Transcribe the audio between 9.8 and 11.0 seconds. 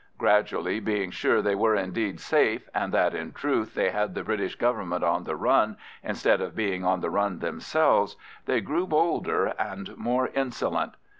more insolent.